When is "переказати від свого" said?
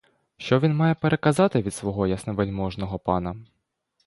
0.95-2.07